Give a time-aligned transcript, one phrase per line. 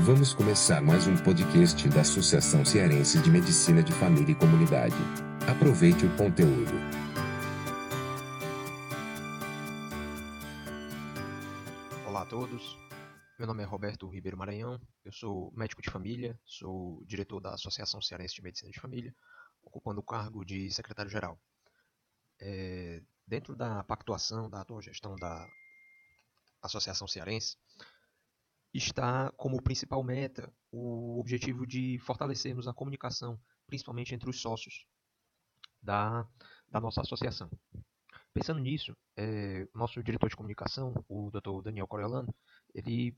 [0.00, 4.96] Vamos começar mais um podcast da Associação Cearense de Medicina de Família e Comunidade.
[5.46, 6.72] Aproveite o conteúdo.
[12.06, 12.76] Olá a todos,
[13.38, 18.00] meu nome é Roberto Ribeiro Maranhão, eu sou médico de família, sou diretor da Associação
[18.00, 19.14] Cearense de Medicina de Família,
[19.62, 21.38] ocupando o cargo de secretário-geral.
[22.40, 25.46] É, dentro da pactuação da atual gestão da
[26.62, 27.56] Associação Cearense,
[28.74, 34.86] está como principal meta o objetivo de fortalecermos a comunicação, principalmente entre os sócios
[35.82, 36.26] da,
[36.70, 37.50] da nossa associação.
[38.32, 41.62] Pensando nisso, é, nosso diretor de comunicação, o Dr.
[41.64, 42.34] Daniel Coriolano,
[42.74, 43.14] ele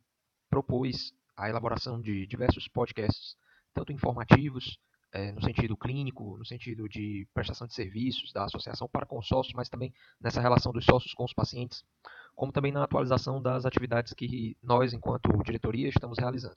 [0.50, 3.36] propôs a elaboração de diversos podcasts,
[3.72, 4.78] tanto informativos,
[5.12, 9.28] é, no sentido clínico, no sentido de prestação de serviços da associação para com os
[9.28, 11.84] sócios, mas também nessa relação dos sócios com os pacientes,
[12.34, 16.56] como também na atualização das atividades que nós, enquanto diretoria, estamos realizando.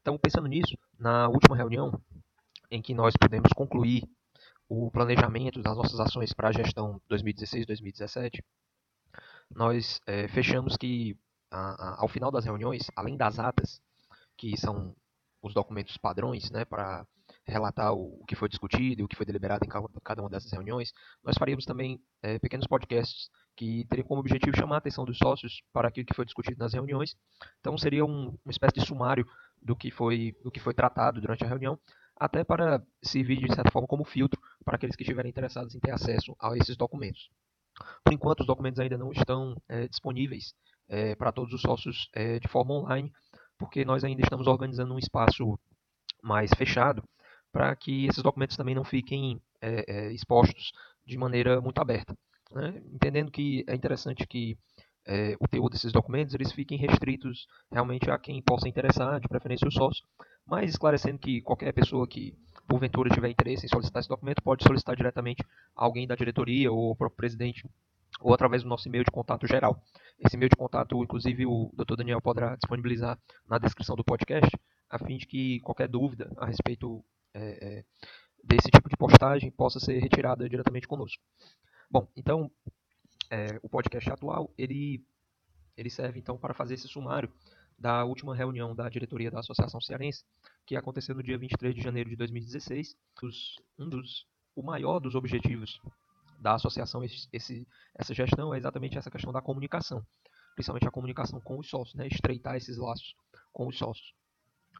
[0.00, 2.00] Então, pensando nisso, na última reunião,
[2.70, 4.02] em que nós pudemos concluir
[4.68, 8.42] o planejamento das nossas ações para a gestão 2016-2017,
[9.54, 11.16] nós é, fechamos que,
[11.50, 13.80] a, a, ao final das reuniões, além das atas,
[14.36, 14.96] que são
[15.42, 17.06] os documentos padrões né, para
[17.46, 19.68] relatar o, que foi discutido e o que foi deliberado em
[20.02, 20.92] cada uma dessas reuniões,
[21.24, 25.62] nós faríamos também é, pequenos podcasts que teriam como objetivo chamar a atenção dos sócios
[25.72, 27.16] para aquilo que foi discutido nas reuniões.
[27.60, 29.26] Então seria um, uma espécie de sumário
[29.60, 31.78] do que foi do que foi tratado durante a reunião,
[32.16, 35.90] até para servir de certa forma como filtro para aqueles que estiverem interessados em ter
[35.90, 37.30] acesso a esses documentos.
[38.04, 40.54] Por enquanto, os documentos ainda não estão é, disponíveis
[40.88, 43.10] é, para todos os sócios é, de forma online,
[43.58, 45.58] porque nós ainda estamos organizando um espaço
[46.22, 47.02] mais fechado
[47.52, 50.72] para que esses documentos também não fiquem é, é, expostos
[51.06, 52.16] de maneira muito aberta.
[52.50, 52.82] Né?
[52.92, 54.56] Entendendo que é interessante que
[55.06, 59.68] é, o teor desses documentos eles fiquem restritos realmente a quem possa interessar, de preferência
[59.68, 60.06] os sócios,
[60.46, 62.34] mas esclarecendo que qualquer pessoa que
[62.66, 65.44] porventura tiver interesse em solicitar esse documento pode solicitar diretamente
[65.76, 67.68] a alguém da diretoria ou o próprio presidente
[68.20, 69.82] ou através do nosso e-mail de contato geral.
[70.18, 71.96] Esse e-mail de contato, inclusive, o Dr.
[71.96, 74.50] Daniel poderá disponibilizar na descrição do podcast,
[74.88, 77.04] a fim de que qualquer dúvida a respeito
[77.34, 77.84] é, é,
[78.42, 81.22] desse tipo de postagem possa ser retirada diretamente conosco.
[81.90, 82.50] Bom, então,
[83.30, 85.04] é, o podcast atual, ele,
[85.76, 87.32] ele serve então para fazer esse sumário
[87.78, 90.24] da última reunião da diretoria da Associação Cearense,
[90.64, 92.96] que aconteceu no dia 23 de janeiro de 2016.
[93.22, 95.80] Os, um dos, o maior dos objetivos
[96.38, 100.04] da associação, esse, essa gestão, é exatamente essa questão da comunicação,
[100.54, 103.14] principalmente a comunicação com os sócios, né, estreitar esses laços
[103.52, 104.12] com os sócios.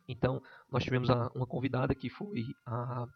[0.08, 3.06] Então, nós tivemos a, uma convidada que foi a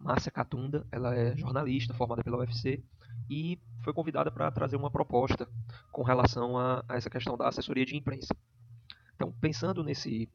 [0.00, 2.82] Márcia Catunda, ela é jornalista formada pela UFC
[3.28, 5.48] e foi convidada para trazer uma proposta
[5.92, 8.34] com relação a, a, essa questão da assessoria de imprensa.
[9.14, 10.28] Então, pensando nesse,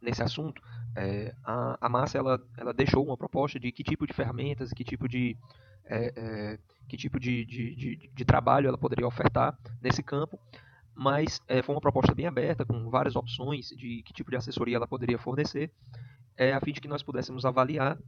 [0.00, 0.62] nesse assunto,
[0.96, 4.84] é, a, a Márcia ela, ela deixou uma proposta de que tipo de ferramentas, que
[4.84, 5.36] tipo de,
[5.86, 6.58] é, é,
[6.88, 10.38] que tipo de, de, de, de, trabalho ela poderia ofertar nesse campo,
[10.94, 14.76] mas é, foi uma proposta bem aberta, com várias opções de que tipo de assessoria
[14.76, 15.70] ela poderia fornecer,
[16.36, 17.98] é, a fim de que nós pudéssemos avaliar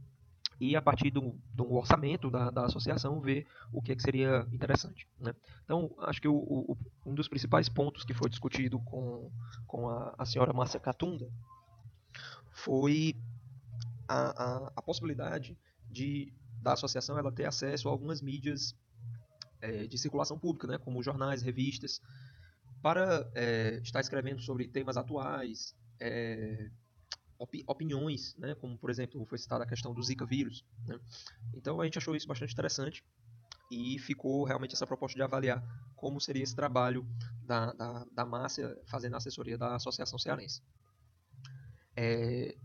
[0.59, 4.47] e a partir do, do orçamento da, da, associação ver o que, é que seria
[4.51, 5.07] interessante.
[5.19, 5.33] Né?
[5.63, 9.31] Então, acho que o, o, um dos principais pontos que foi discutido com,
[9.67, 11.29] com a, a senhora Márcia Catunda
[12.51, 13.15] foi
[14.07, 15.55] a, a, a, possibilidade
[15.89, 18.75] de da associação ela ter acesso a algumas mídias
[19.61, 22.01] é, de circulação pública, né, como jornais, revistas,
[22.81, 26.69] para é, estar escrevendo sobre temas atuais, é,
[27.37, 30.65] opi opiniões, né, como por exemplo foi citada a questão do Zika vírus.
[30.85, 30.99] Né?
[31.53, 33.03] Então a gente achou isso bastante interessante
[33.71, 35.63] e ficou realmente essa proposta de avaliar
[35.95, 37.05] como seria esse trabalho
[37.43, 40.61] da, da, da Márcia fazendo a assessoria da Associação Cearense.
[41.95, 42.55] É,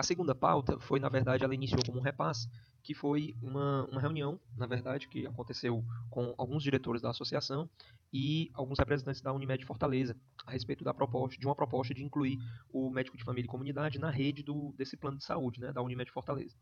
[0.00, 2.48] a segunda pauta foi, na verdade, ela iniciou como um repasse,
[2.82, 7.68] que foi uma, uma reunião, na verdade, que aconteceu com alguns diretores da associação
[8.10, 10.16] e alguns representantes da Unimed Fortaleza
[10.46, 12.38] a respeito da proposta, de uma proposta de incluir
[12.72, 15.82] o médico de família e comunidade na rede do, desse plano de saúde, né, da
[15.82, 16.56] Unimed Fortaleza.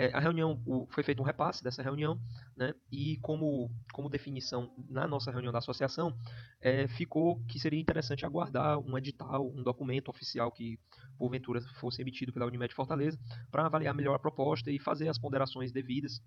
[0.00, 2.18] É, a reunião, o, foi feito um repasse dessa reunião,
[2.56, 6.16] né, e como, como definição na nossa reunião da associação,
[6.58, 10.80] é, ficou que seria interessante aguardar um edital, um documento oficial que
[11.18, 13.18] porventura fosse emitido pela Unimed Fortaleza,
[13.50, 16.22] para avaliar melhor a proposta e fazer as ponderações devidas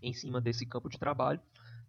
[0.00, 1.40] em cima desse campo de trabalho,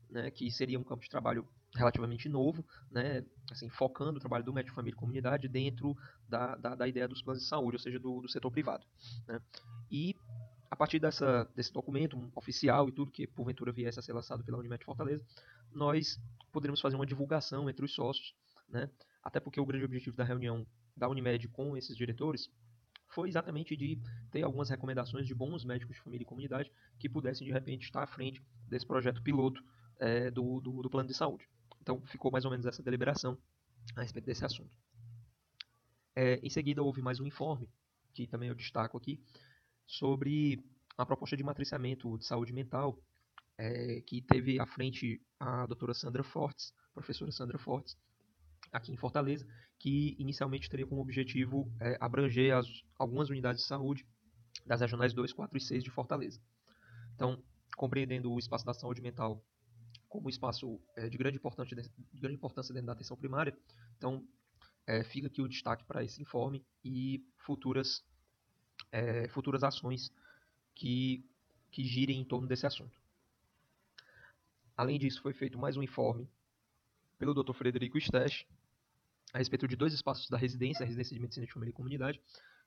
[0.10, 4.52] né, que seria um campo de trabalho relativamente novo, né, assim, focando o trabalho do
[4.52, 5.96] médico família e comunidade dentro
[6.28, 8.86] da, da, da, ideia dos planos de saúde, ou seja, do, do setor privado.
[9.26, 9.40] Né.
[9.90, 10.16] E
[10.74, 14.58] a partir dessa, desse documento oficial e tudo que porventura viesse a ser lançado pela
[14.58, 15.24] Unimed Fortaleza,
[15.72, 16.20] nós
[16.52, 18.34] poderíamos fazer uma divulgação entre os sócios,
[18.68, 18.90] né,
[19.22, 20.66] até porque o grande objetivo da reunião
[20.98, 22.52] da Unimed com esses diretores
[23.08, 27.46] foi exatamente de ter algumas recomendações de bons médicos de família e comunidade que pudessem,
[27.46, 29.64] de repente, estar à frente desse projeto piloto
[30.00, 31.48] é, do, do, do plano de saúde.
[31.82, 33.38] Então, ficou mais ou menos essa deliberação
[33.96, 34.76] a respeito desse assunto.
[36.16, 37.70] É, em seguida, houve mais um informe,
[38.12, 39.22] que também eu destaco aqui,
[39.86, 40.64] sobre
[40.98, 43.00] a proposta de matriciamento de saúde mental,
[43.58, 47.98] é, que teve à frente a doutora Sandra Fortes, professora Sandra Fortes,
[48.72, 49.48] aqui em Fortaleza,
[49.80, 54.06] que inicialmente teria como objetivo é, abranger as, algumas unidades de saúde
[54.66, 56.40] das regionais 2, 4 e 6 de Fortaleza.
[57.16, 57.42] Então,
[57.76, 59.44] compreendendo o espaço da saúde mental
[60.08, 63.56] como espaço é, de, grande importância, de grande importância dentro da atenção primária,
[63.98, 64.26] então
[64.86, 68.04] é, fica aqui o destaque para esse informe e futuras,
[68.92, 70.12] é, futuras ações
[70.76, 71.26] que,
[71.72, 72.98] que girem em torno desse assunto.
[74.76, 76.28] Além disso, foi feito mais um informe
[77.18, 77.54] pelo Dr.
[77.54, 78.46] Frederico Stech
[79.34, 82.22] a respeito de dois espaços da residência, a residência de medicina de família e comunidade,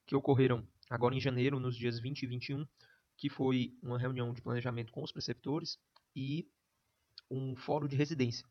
[0.05, 2.67] que ocorreram agora em janeiro, nos dias 20 e 21,
[3.17, 5.79] que foi uma reunião de planejamento com os preceptores
[6.15, 6.49] e
[7.31, 8.47] um fórum de residência,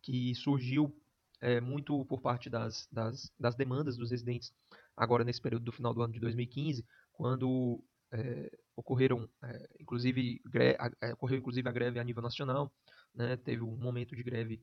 [0.00, 0.96] que surgiu
[1.40, 4.52] é, muito por parte das, das, das, demandas dos residentes,
[4.96, 7.82] agora nesse período do final do ano de 2015, quando
[8.12, 10.40] é, ocorreram, é, inclusive,
[11.00, 12.72] é, ocorreu inclusive a greve a nível nacional,
[13.14, 14.62] né, teve um momento de greve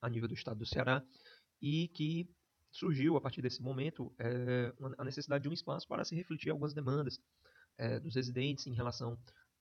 [0.00, 1.02] a nível do estado do Ceará,
[1.60, 2.28] e que
[2.70, 6.74] surgiu a partir desse momento é, a necessidade de um espaço para se refletir algumas
[6.74, 7.20] demandas
[8.02, 9.18] dos residentes em relação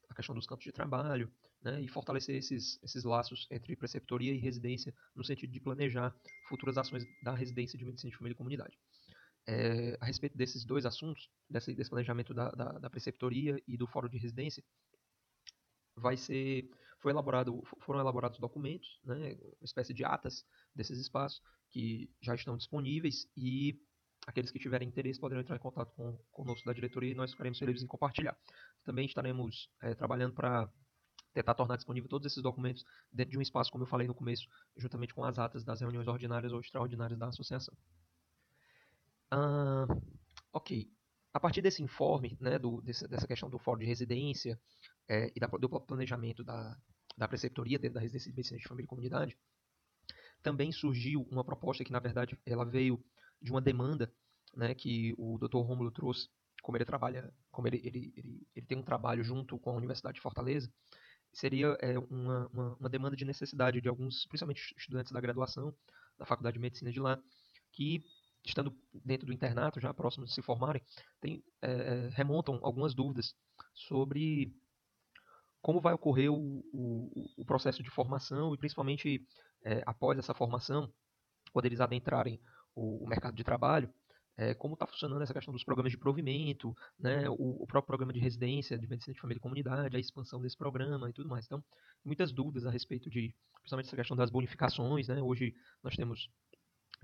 [0.10, 1.32] à questão dos campos de trabalho,
[1.64, 6.14] né, e fortalecer esses, esses laços entre preceptoria e residência no sentido de planejar
[6.48, 8.78] futuras ações da residência de medicina de família e comunidade.
[9.48, 13.88] É, a respeito desses dois assuntos, desse, desse planejamento da, da, da, preceptoria e do
[13.88, 14.64] fórum de residência,
[15.96, 20.46] vai ser, foi elaborado, foram elaborados documentos, né, uma espécie de atas
[20.76, 23.82] desses espaços que já estão disponíveis e
[24.28, 27.58] aqueles que tiverem interesse poderão entrar em contato com conosco da diretoria e nós ficaremos
[27.58, 28.38] felizes em compartilhar.
[28.84, 30.72] Também estaremos é, trabalhando para
[31.34, 34.48] tentar tornar disponível todos esses documentos dentro de um espaço, como eu falei no começo,
[34.78, 37.76] juntamente com as atas das reuniões ordinárias ou extraordinárias da associação.
[39.32, 39.88] Ah,
[40.54, 40.88] ok.
[41.34, 44.60] A partir desse informe, né, do, desse, dessa questão do fórum de residência
[45.08, 46.78] é, e da, do planejamento da,
[47.18, 49.38] da preceptoria dentro da residência de medicina de família e comunidade,
[50.44, 53.04] também surgiu uma proposta que, na verdade, ela veio
[53.42, 54.14] de uma demanda
[54.56, 55.58] né, que o Dr.
[55.58, 56.28] Rômulo trouxe,
[56.62, 60.16] como ele trabalha, como ele, ele, ele, ele tem um trabalho junto com a Universidade
[60.16, 60.72] de Fortaleza,
[61.34, 65.74] seria é, uma, uma, uma, demanda de necessidade de alguns, principalmente estudantes da graduação,
[66.18, 67.22] da Faculdade de Medicina de lá,
[67.72, 68.04] que,
[68.44, 70.82] estando dentro do internato, já próximos de se formarem,
[71.20, 73.36] tem, é, remontam algumas dúvidas
[73.74, 74.54] sobre
[75.62, 79.24] como vai ocorrer o, o, o processo de formação e, principalmente,
[79.64, 80.92] é, após essa formação,
[81.54, 82.42] quando eles adentrarem
[82.76, 83.94] o, o mercado de trabalho,
[84.38, 88.14] é, como está funcionando essa questão dos programas de provimento, né, o, o, próprio programa
[88.14, 91.46] de residência de medicina de família e comunidade, a expansão desse programa e tudo mais.
[91.46, 91.64] Então,
[92.04, 95.08] muitas dúvidas a respeito de, principalmente essa questão das bonificações.
[95.10, 95.54] Né, hoje
[95.84, 96.28] nós temos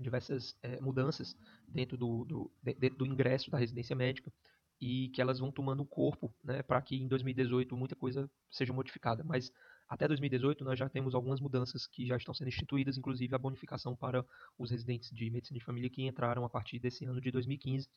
[0.00, 1.36] diversas é, mudanças
[1.66, 4.32] dentro do, do, dentro do ingresso da residência médica
[4.80, 9.24] e que elas vão tomando corpo né, para que em 2018 muita coisa seja modificada.
[9.24, 9.50] Mas
[9.88, 13.96] até 2018, nós já temos algumas mudanças que já estão sendo instituídas, inclusive a bonificação
[13.96, 14.24] para
[14.58, 17.88] os residentes de medicina de família que entraram a partir desse ano de 2015,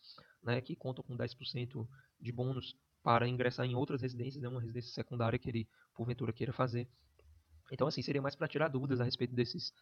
[0.42, 1.88] né, que contam com 10%
[2.20, 6.54] de bônus para ingressar em outras residências, né, uma residência secundária que ele, porventura, queira
[6.54, 6.88] fazer.
[7.72, 9.74] Então, assim, seria mais para tirar dúvidas a respeito desses,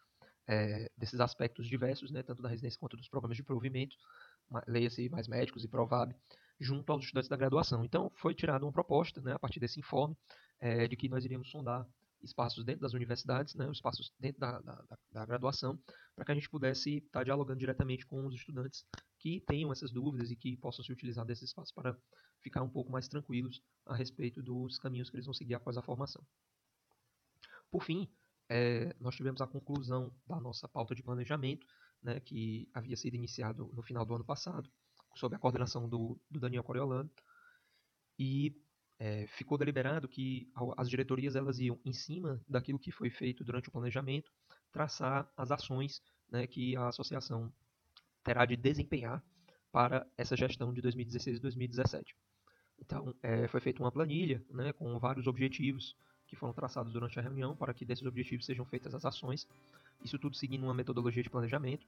[0.50, 3.96] é, desses aspectos diversos, né, tanto da residência quanto dos programas de provimento,
[4.66, 6.16] leia-se mais médicos e provável,
[6.58, 7.84] junto aos estudantes da graduação.
[7.84, 10.16] Então, foi tirada uma proposta, né, a partir desse informe,
[10.58, 11.86] é, de que nós iríamos sondar
[12.20, 15.78] espaços dentro das universidades, né, espaços dentro da, da, da graduação,
[16.16, 18.84] para que a gente pudesse estar dialogando diretamente com os estudantes
[19.20, 21.96] que tenham essas dúvidas e que possam se utilizar desses espaços para
[22.42, 25.82] ficar um pouco mais tranquilos a respeito dos caminhos que eles vão seguir após a
[25.82, 26.22] formação.
[27.70, 28.10] Por fim,
[28.50, 31.64] é, nós tivemos a conclusão da nossa pauta de planejamento,
[32.02, 34.68] né, que havia sido iniciado no final do ano passado,
[35.14, 37.08] sob a coordenação do, do Daniel Coriolano,
[38.18, 38.60] e
[38.98, 43.68] é, ficou deliberado que as diretorias elas iam, em cima daquilo que foi feito durante
[43.68, 44.32] o planejamento,
[44.72, 47.52] traçar as ações né, que a associação
[48.24, 49.24] terá de desempenhar
[49.70, 52.16] para essa gestão de 2016 e 2017.
[52.80, 55.96] Então, é, foi feita uma planilha né, com vários objetivos
[56.30, 59.48] que foram traçados durante a reunião para que desses objetivos sejam feitas as ações.
[60.02, 61.84] Isso tudo seguindo uma metodologia de planejamento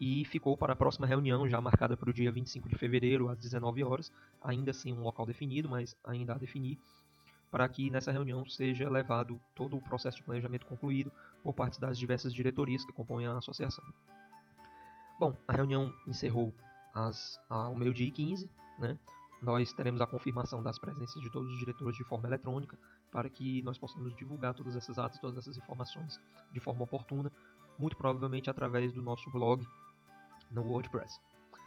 [0.00, 3.38] e ficou para a próxima reunião, já marcada para o dia 25 de fevereiro, às
[3.38, 6.78] 19 horas, ainda sem um local definido, mas ainda a definir,
[7.50, 11.10] para que nessa reunião seja levado todo o processo de planejamento concluído
[11.42, 13.84] por parte das diversas diretorias que compõem a associação.
[15.18, 16.52] Bom, a reunião encerrou
[16.94, 18.98] às, ao meio-dia e 15, né?
[19.40, 22.76] Nós teremos a confirmação das presenças de todos os diretores de forma eletrônica
[23.10, 26.20] para que nós possamos divulgar todas essas atas, todas essas informações
[26.52, 27.30] de forma oportuna,
[27.78, 29.66] muito provavelmente através do nosso blog
[30.50, 31.20] no WordPress.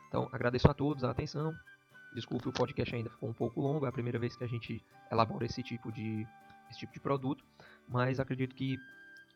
[0.07, 1.53] Então, agradeço a todos a atenção.
[2.13, 4.83] Desculpe, o podcast ainda ficou um pouco longo, é a primeira vez que a gente
[5.09, 6.27] elabora esse tipo de,
[6.69, 7.43] esse tipo de produto,
[7.87, 8.77] mas acredito que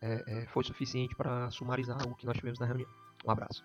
[0.02, 2.90] é, é, foi suficiente para sumarizar o que nós tivemos na reunião.
[3.26, 3.64] Um abraço.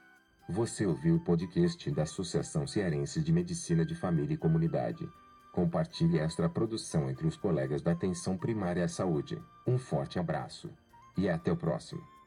[0.49, 5.09] Você ouviu o podcast da Associação Cearense de Medicina de Família e Comunidade.
[5.53, 9.43] Compartilhe esta produção entre os colegas da Atenção Primária à Saúde.
[9.67, 10.71] Um forte abraço
[11.17, 12.20] e até o próximo.